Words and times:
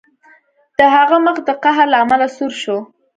د 0.77 0.79
هغه 0.95 1.17
مخ 1.25 1.37
د 1.47 1.49
قهر 1.63 1.85
له 1.93 1.97
امله 2.03 2.27
سور 2.35 2.51
شو 2.61 2.77